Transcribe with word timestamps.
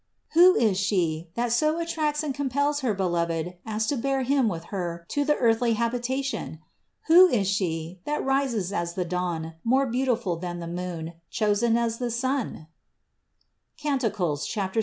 Who 0.29 0.55
is 0.55 0.79
She, 0.79 1.29
that 1.35 1.51
so 1.51 1.79
attracts 1.79 2.23
and 2.23 2.33
compels 2.33 2.79
her 2.79 2.91
Beloved 2.95 3.57
as 3.67 3.85
to 3.85 3.95
bear 3.95 4.23
Him 4.23 4.49
with 4.49 4.63
Her 4.73 5.05
to 5.09 5.23
the 5.23 5.35
earthly 5.35 5.73
habitation? 5.73 6.59
Who 7.05 7.27
is 7.27 7.47
She, 7.47 7.99
that 8.05 8.25
rises 8.25 8.73
as 8.73 8.95
the 8.95 9.05
dawn, 9.05 9.53
more 9.63 9.85
beautiful 9.85 10.37
than 10.37 10.59
the 10.59 10.65
moon, 10.65 11.13
chosen 11.29 11.77
as 11.77 11.99
the 11.99 12.09
sun? 12.09 12.65
(Cant. 13.77 14.01
6, 14.01 14.17
9). 14.57 14.69